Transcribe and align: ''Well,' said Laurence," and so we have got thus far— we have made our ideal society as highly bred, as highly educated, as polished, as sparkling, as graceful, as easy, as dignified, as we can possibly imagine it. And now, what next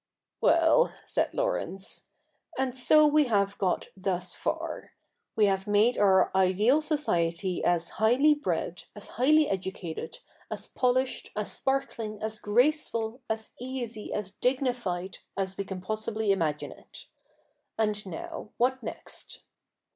''Well,' 0.41 0.91
said 1.05 1.31
Laurence," 1.31 2.07
and 2.57 2.75
so 2.75 3.05
we 3.05 3.25
have 3.25 3.55
got 3.59 3.89
thus 3.95 4.33
far— 4.33 4.93
we 5.35 5.45
have 5.45 5.67
made 5.67 5.95
our 5.99 6.35
ideal 6.35 6.81
society 6.81 7.63
as 7.63 7.89
highly 8.01 8.33
bred, 8.33 8.85
as 8.95 9.09
highly 9.09 9.47
educated, 9.47 10.17
as 10.49 10.67
polished, 10.67 11.29
as 11.35 11.51
sparkling, 11.51 12.19
as 12.19 12.39
graceful, 12.39 13.21
as 13.29 13.51
easy, 13.59 14.11
as 14.11 14.31
dignified, 14.31 15.19
as 15.37 15.55
we 15.55 15.63
can 15.65 15.81
possibly 15.81 16.31
imagine 16.31 16.71
it. 16.71 17.05
And 17.77 18.03
now, 18.07 18.49
what 18.57 18.81
next 18.81 19.43